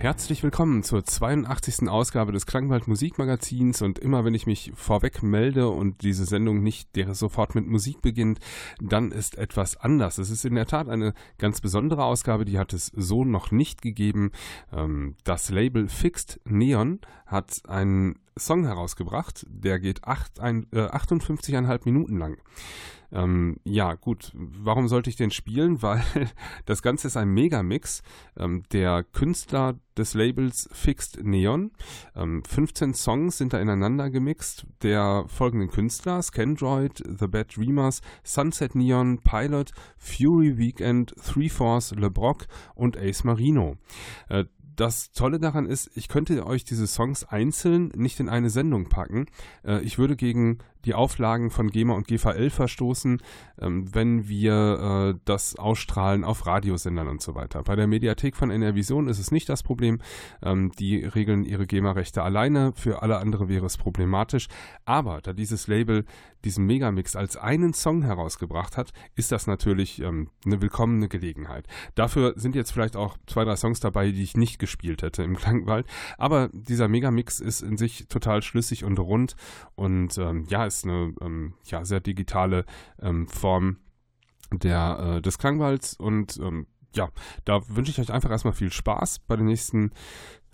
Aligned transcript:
Herzlich 0.00 0.44
willkommen 0.44 0.84
zur 0.84 1.04
82. 1.04 1.88
Ausgabe 1.88 2.30
des 2.30 2.46
Klangwald 2.46 2.86
Musikmagazins 2.86 3.82
und 3.82 3.98
immer 3.98 4.24
wenn 4.24 4.32
ich 4.32 4.46
mich 4.46 4.70
vorweg 4.76 5.24
melde 5.24 5.70
und 5.70 6.02
diese 6.02 6.24
Sendung 6.24 6.62
nicht 6.62 6.90
sofort 7.14 7.56
mit 7.56 7.66
Musik 7.66 8.00
beginnt, 8.00 8.38
dann 8.80 9.10
ist 9.10 9.36
etwas 9.36 9.76
anders. 9.76 10.18
Es 10.18 10.30
ist 10.30 10.44
in 10.44 10.54
der 10.54 10.66
Tat 10.66 10.88
eine 10.88 11.14
ganz 11.38 11.60
besondere 11.60 12.04
Ausgabe, 12.04 12.44
die 12.44 12.60
hat 12.60 12.72
es 12.74 12.92
so 12.94 13.24
noch 13.24 13.50
nicht 13.50 13.82
gegeben. 13.82 14.30
Ähm, 14.72 15.16
das 15.24 15.50
Label 15.50 15.88
Fixed 15.88 16.40
Neon 16.44 17.00
hat 17.26 17.62
einen 17.66 18.20
Song 18.38 18.66
herausgebracht, 18.66 19.46
der 19.48 19.80
geht 19.80 20.04
58,5 20.04 21.74
äh, 21.74 21.78
Minuten 21.84 22.18
lang. 22.18 22.38
Ähm, 23.12 23.56
ja, 23.64 23.94
gut. 23.94 24.32
Warum 24.34 24.88
sollte 24.88 25.10
ich 25.10 25.16
den 25.16 25.30
spielen? 25.30 25.82
Weil 25.82 26.02
das 26.66 26.82
Ganze 26.82 27.08
ist 27.08 27.16
ein 27.16 27.28
Megamix. 27.30 28.02
Ähm, 28.36 28.62
der 28.72 29.04
Künstler 29.04 29.78
des 29.96 30.14
Labels 30.14 30.68
Fixed 30.72 31.24
Neon. 31.24 31.72
Ähm, 32.14 32.42
15 32.44 32.94
Songs 32.94 33.38
sind 33.38 33.52
da 33.52 33.60
ineinander 33.60 34.10
gemixt. 34.10 34.66
Der 34.82 35.24
folgenden 35.28 35.70
Künstler: 35.70 36.22
Scandroid, 36.22 37.02
The 37.06 37.26
Bad 37.26 37.56
Dreamers, 37.56 38.00
Sunset 38.22 38.74
Neon, 38.74 39.18
Pilot, 39.18 39.72
Fury 39.96 40.58
Weekend, 40.58 41.14
Three 41.16 41.48
Force, 41.48 41.92
LeBrock 41.92 42.46
und 42.74 42.96
Ace 42.96 43.24
Marino. 43.24 43.76
Äh, 44.28 44.44
das 44.78 45.10
Tolle 45.10 45.40
daran 45.40 45.66
ist, 45.66 45.90
ich 45.96 46.06
könnte 46.06 46.46
euch 46.46 46.62
diese 46.62 46.86
Songs 46.86 47.24
einzeln 47.24 47.90
nicht 47.96 48.20
in 48.20 48.28
eine 48.28 48.48
Sendung 48.48 48.88
packen. 48.88 49.26
Äh, 49.64 49.80
ich 49.80 49.98
würde 49.98 50.14
gegen 50.14 50.58
die 50.84 50.94
Auflagen 50.94 51.50
von 51.50 51.70
GEMA 51.70 51.94
und 51.94 52.06
GVL 52.06 52.50
verstoßen, 52.50 53.22
ähm, 53.60 53.94
wenn 53.94 54.28
wir 54.28 55.14
äh, 55.14 55.20
das 55.24 55.56
ausstrahlen 55.56 56.24
auf 56.24 56.46
Radiosendern 56.46 57.08
und 57.08 57.22
so 57.22 57.34
weiter. 57.34 57.62
Bei 57.62 57.76
der 57.76 57.86
Mediathek 57.86 58.36
von 58.36 58.50
NR 58.50 58.74
Vision 58.74 59.08
ist 59.08 59.18
es 59.18 59.30
nicht 59.30 59.48
das 59.48 59.62
Problem. 59.62 60.00
Ähm, 60.42 60.72
die 60.78 61.04
regeln 61.04 61.44
ihre 61.44 61.66
GEMA-Rechte 61.66 62.22
alleine. 62.22 62.72
Für 62.74 63.02
alle 63.02 63.18
anderen 63.18 63.48
wäre 63.48 63.66
es 63.66 63.76
problematisch. 63.76 64.48
Aber 64.84 65.20
da 65.20 65.32
dieses 65.32 65.66
Label 65.66 66.04
diesen 66.44 66.66
Megamix 66.66 67.16
als 67.16 67.36
einen 67.36 67.74
Song 67.74 68.02
herausgebracht 68.02 68.76
hat, 68.76 68.92
ist 69.16 69.32
das 69.32 69.46
natürlich 69.46 70.00
ähm, 70.00 70.30
eine 70.46 70.62
willkommene 70.62 71.08
Gelegenheit. 71.08 71.66
Dafür 71.94 72.34
sind 72.36 72.54
jetzt 72.54 72.70
vielleicht 72.70 72.96
auch 72.96 73.16
zwei, 73.26 73.44
drei 73.44 73.56
Songs 73.56 73.80
dabei, 73.80 74.10
die 74.10 74.22
ich 74.22 74.36
nicht 74.36 74.58
gespielt 74.58 75.02
hätte 75.02 75.22
im 75.22 75.36
Klangwald. 75.48 75.86
Aber 76.16 76.48
dieser 76.52 76.88
Megamix 76.88 77.40
ist 77.40 77.62
in 77.62 77.76
sich 77.76 78.06
total 78.08 78.42
schlüssig 78.42 78.84
und 78.84 78.98
rund 78.98 79.34
und 79.74 80.16
ähm, 80.18 80.44
ja, 80.48 80.67
ist 80.68 80.84
eine 80.84 81.14
ähm, 81.20 81.54
ja, 81.64 81.84
sehr 81.84 82.00
digitale 82.00 82.64
ähm, 83.02 83.26
Form 83.26 83.78
der, 84.52 85.16
äh, 85.16 85.22
des 85.22 85.38
Klangwalds 85.38 85.94
und 85.94 86.38
ähm, 86.38 86.66
ja, 86.94 87.10
da 87.44 87.60
wünsche 87.68 87.90
ich 87.90 88.00
euch 88.00 88.12
einfach 88.12 88.30
erstmal 88.30 88.54
viel 88.54 88.72
Spaß 88.72 89.20
bei 89.20 89.36
den 89.36 89.46
nächsten 89.46 89.92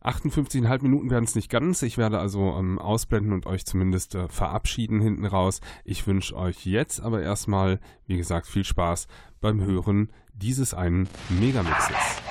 58,5 0.04 0.82
Minuten 0.82 1.10
werden 1.10 1.24
es 1.24 1.34
nicht 1.34 1.50
ganz. 1.50 1.80
Ich 1.82 1.96
werde 1.96 2.18
also 2.18 2.54
ähm, 2.58 2.78
ausblenden 2.78 3.32
und 3.32 3.46
euch 3.46 3.64
zumindest 3.64 4.14
äh, 4.14 4.28
verabschieden 4.28 5.00
hinten 5.00 5.24
raus. 5.24 5.60
Ich 5.84 6.06
wünsche 6.06 6.36
euch 6.36 6.66
jetzt 6.66 7.00
aber 7.00 7.22
erstmal, 7.22 7.80
wie 8.06 8.18
gesagt, 8.18 8.46
viel 8.46 8.64
Spaß 8.64 9.08
beim 9.40 9.62
Hören 9.62 10.12
dieses 10.34 10.74
einen 10.74 11.08
Megamixes. 11.30 12.22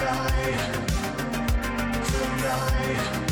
tonight, 0.00 0.56
tonight. 2.06 3.29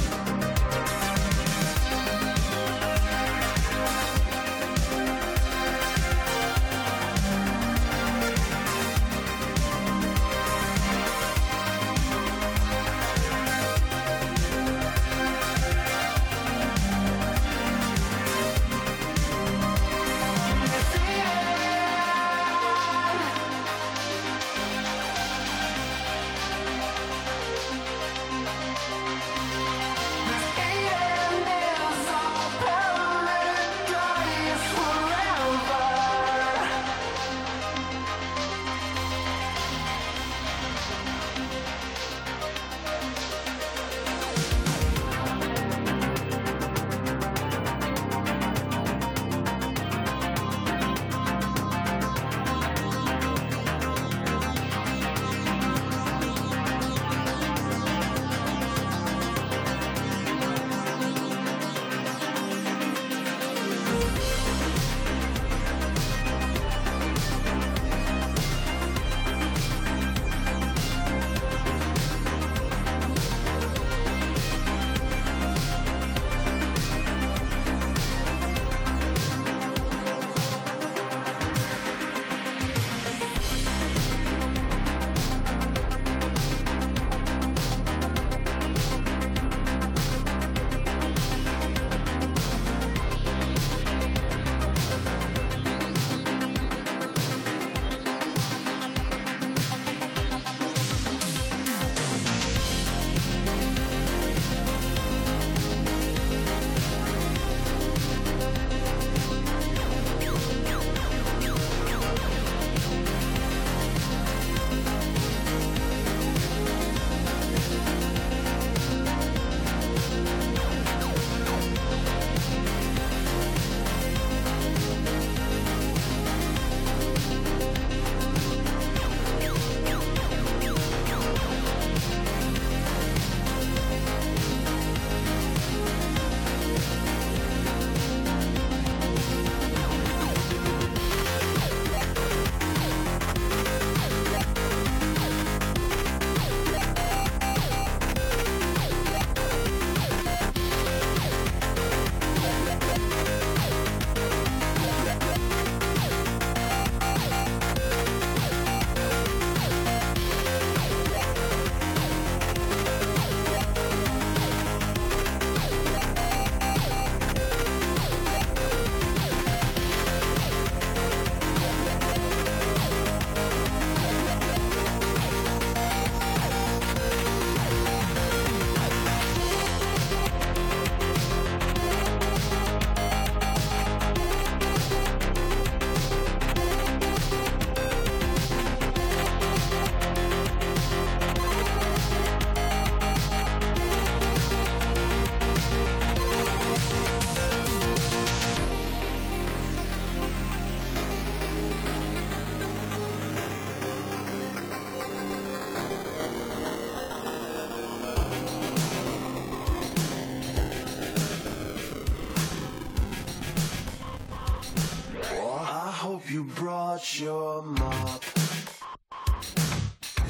your 217.20 217.62
mop. 217.62 218.24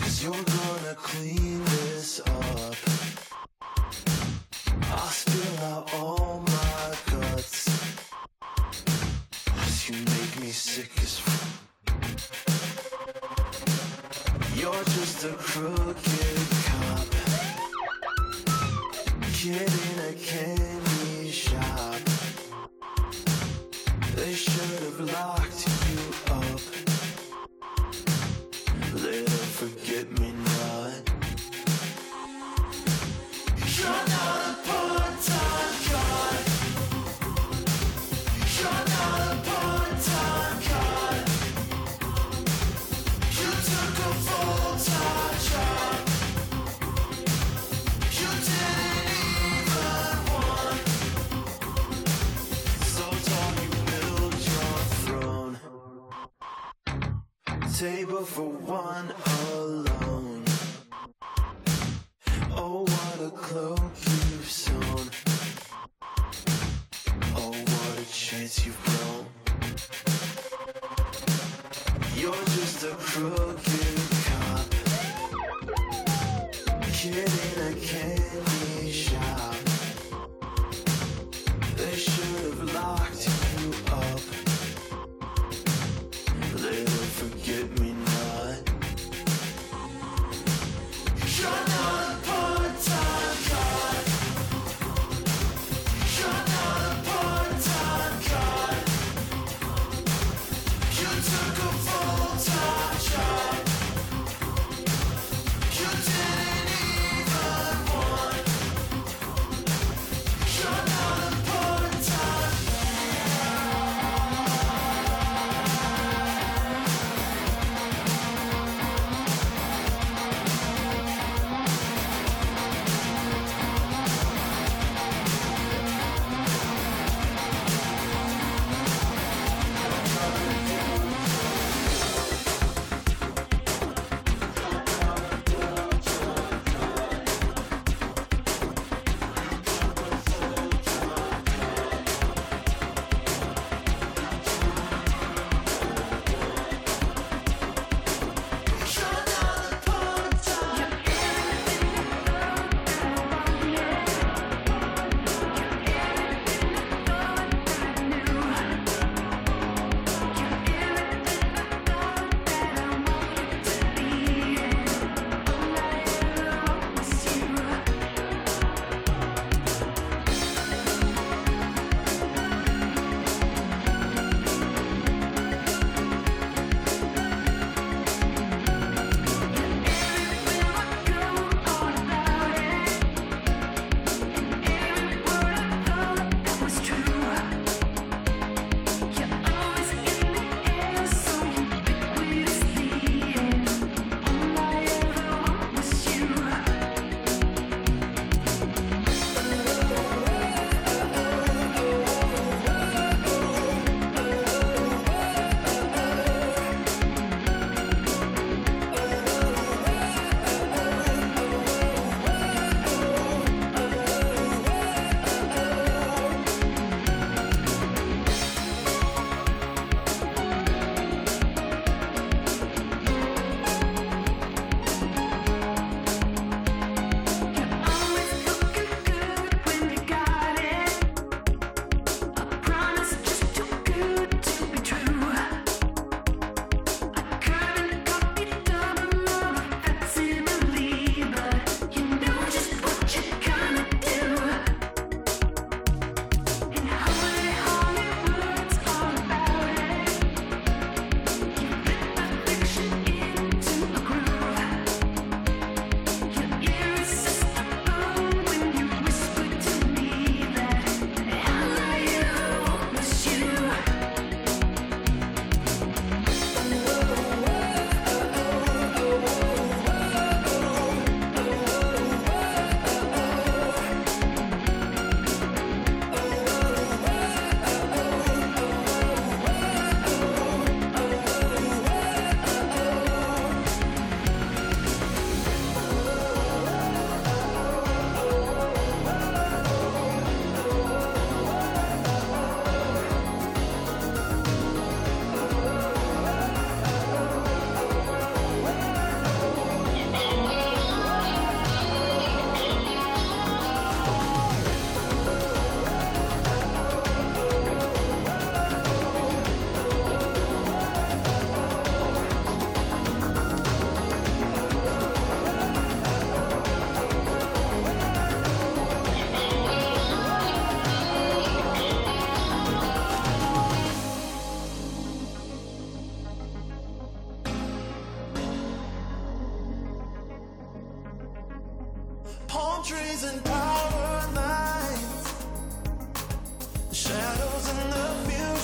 Cause 0.01 0.23
you're 0.23 0.33
gonna 0.33 0.95
clean 0.95 1.65
this 1.65 2.21
up. 2.21 2.98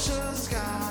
ocean 0.06 0.34
sky. 0.34 0.83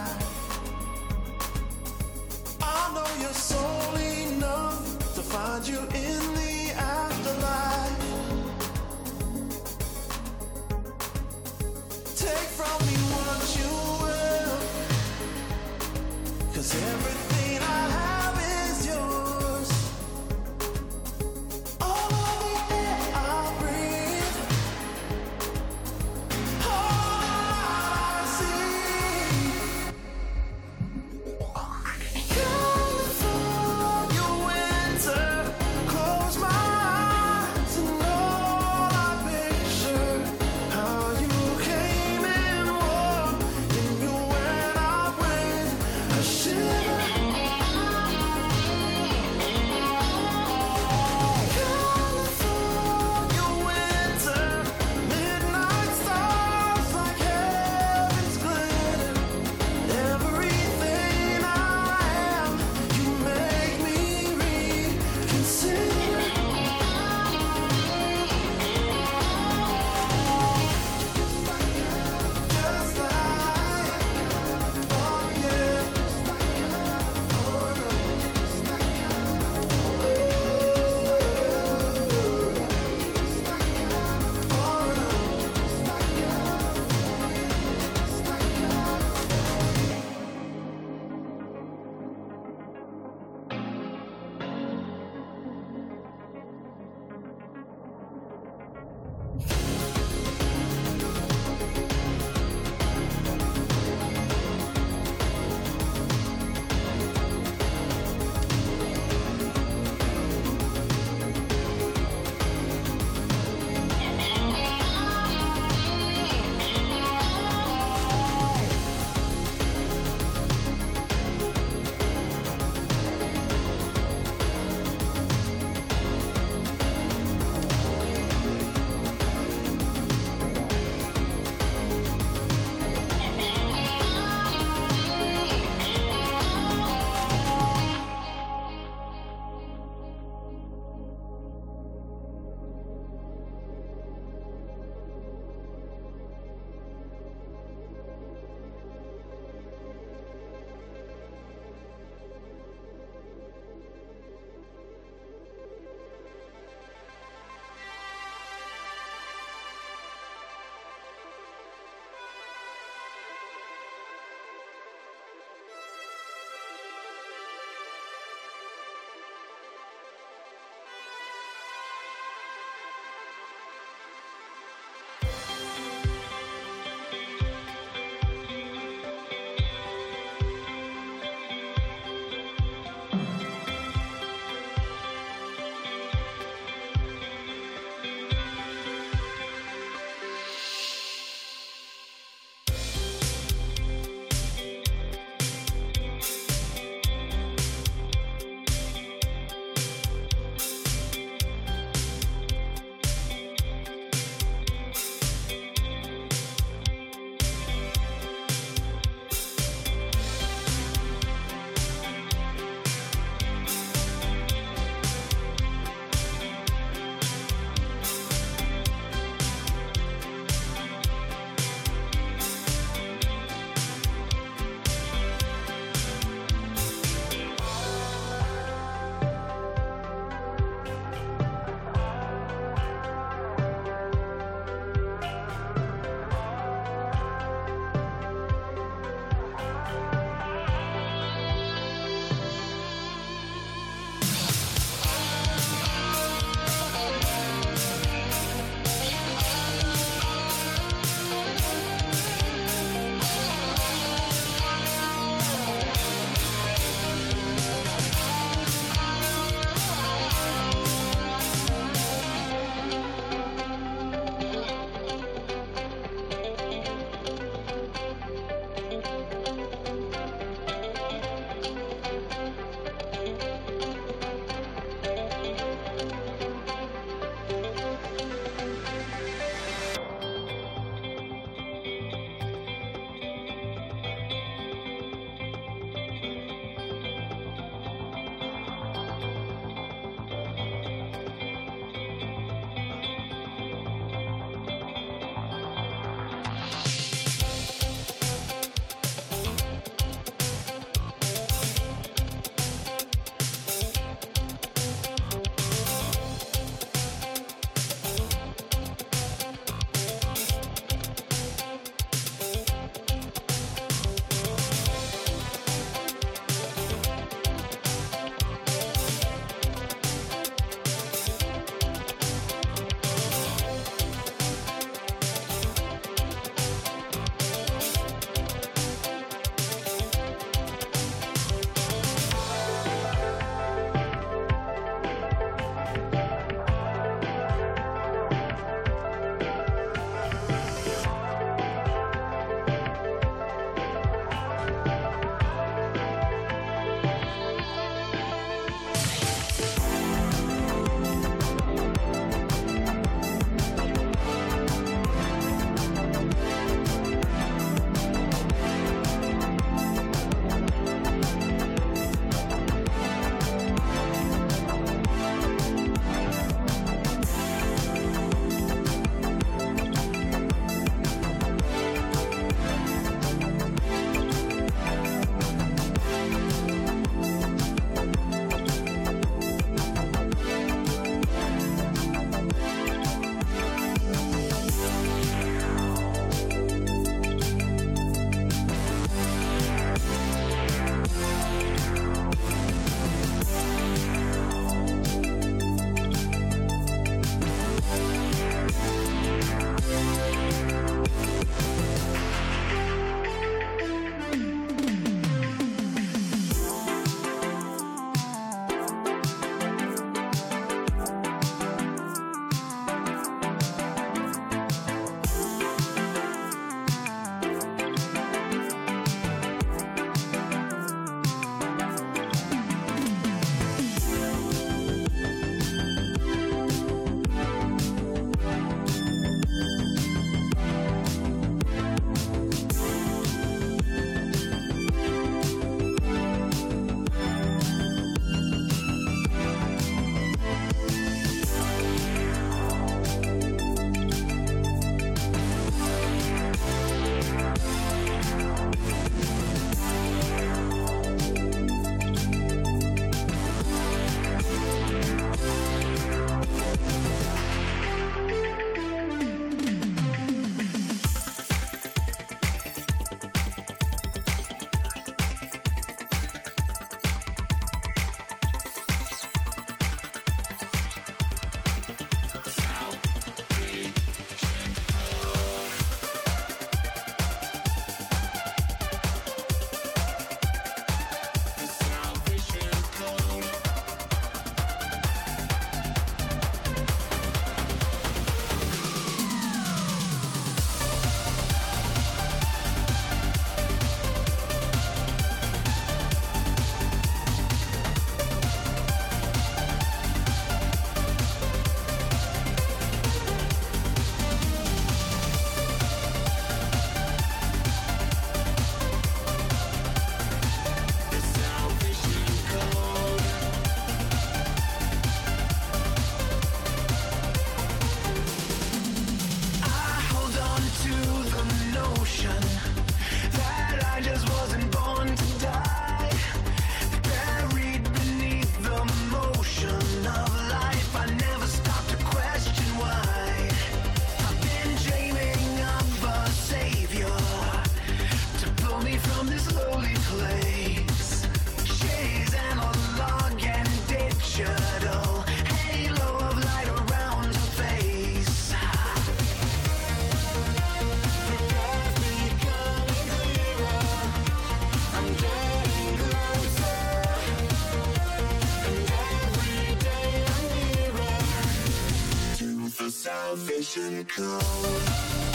salvation 563.36 564.06
call 564.06 565.33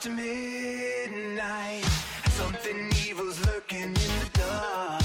To 0.00 0.08
midnight. 0.08 1.84
Something 2.30 2.90
evil's 3.06 3.44
lurking 3.44 3.82
in 3.82 3.92
the 3.92 4.30
dark. 4.32 4.99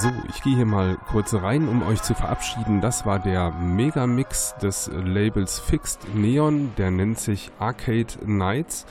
So, 0.00 0.10
ich 0.28 0.42
gehe 0.42 0.56
hier 0.56 0.66
mal 0.66 0.96
kurz 1.10 1.34
rein, 1.34 1.68
um 1.68 1.82
euch 1.82 2.02
zu 2.02 2.14
verabschieden. 2.14 2.80
Das 2.80 3.04
war 3.04 3.18
der 3.18 3.50
Megamix 3.50 4.54
des 4.62 4.90
Labels 4.92 5.58
Fixed 5.58 6.14
Neon. 6.14 6.72
Der 6.76 6.90
nennt 6.90 7.18
sich 7.18 7.50
Arcade 7.58 8.14
Nights 8.24 8.86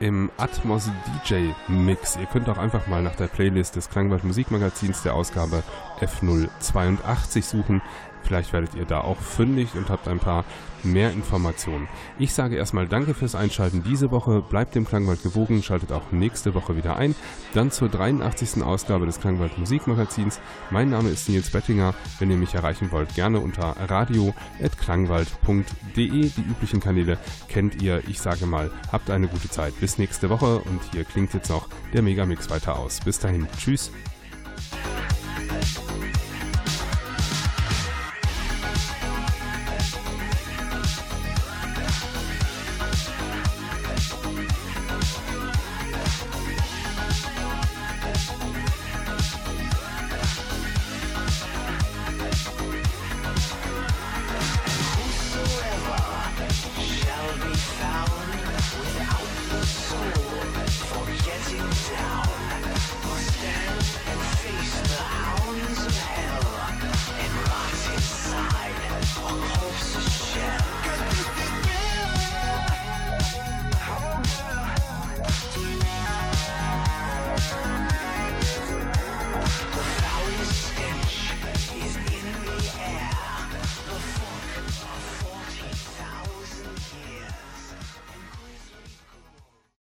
im 0.00 0.30
Atmos 0.38 0.90
DJ 1.26 1.50
Mix. 1.68 2.16
Ihr 2.16 2.26
könnt 2.26 2.48
auch 2.48 2.58
einfach 2.58 2.86
mal 2.88 3.02
nach 3.02 3.14
der 3.14 3.28
Playlist 3.28 3.76
des 3.76 3.90
Klangwald 3.90 4.24
Musikmagazins 4.24 5.02
der 5.02 5.14
Ausgabe 5.14 5.62
F082 6.00 7.42
suchen. 7.42 7.80
Vielleicht 8.22 8.52
werdet 8.52 8.74
ihr 8.74 8.84
da 8.84 9.00
auch 9.00 9.18
fündig 9.18 9.74
und 9.74 9.88
habt 9.88 10.08
ein 10.08 10.18
paar 10.18 10.44
mehr 10.84 11.12
Informationen. 11.12 11.88
Ich 12.18 12.32
sage 12.32 12.56
erstmal 12.56 12.88
Danke 12.88 13.12
fürs 13.14 13.34
Einschalten 13.34 13.82
diese 13.82 14.10
Woche. 14.10 14.42
Bleibt 14.42 14.74
dem 14.74 14.86
Klangwald 14.86 15.22
gewogen, 15.22 15.62
schaltet 15.62 15.92
auch 15.92 16.12
nächste 16.12 16.54
Woche 16.54 16.76
wieder 16.76 16.96
ein. 16.96 17.14
Dann 17.54 17.70
zur 17.70 17.88
83. 17.88 18.62
Ausgabe 18.62 19.06
des 19.06 19.20
Klangwald 19.20 19.56
Musikmagazins. 19.58 20.40
Mein 20.70 20.90
Name 20.90 21.08
ist 21.10 21.28
Nils 21.28 21.50
Bettinger. 21.50 21.94
Wenn 22.18 22.30
ihr 22.30 22.36
mich 22.36 22.54
erreichen 22.54 22.92
wollt, 22.92 23.14
gerne 23.14 23.40
unter 23.40 23.76
radio.klangwald.de. 23.88 25.96
Die 25.96 26.44
üblichen 26.48 26.80
Kanäle 26.80 27.18
kennt 27.48 27.82
ihr. 27.82 28.02
Ich 28.08 28.20
sage 28.20 28.46
mal, 28.46 28.70
habt 28.92 29.10
eine 29.10 29.28
gute 29.28 29.48
Zeit. 29.48 29.78
Bis 29.80 29.98
nächste 29.98 30.30
Woche 30.30 30.58
und 30.58 30.80
hier 30.92 31.04
klingt 31.04 31.34
jetzt 31.34 31.50
noch 31.50 31.68
der 31.92 32.02
Megamix 32.02 32.50
weiter 32.50 32.78
aus. 32.78 33.00
Bis 33.00 33.18
dahin. 33.18 33.48
Tschüss. 33.58 33.90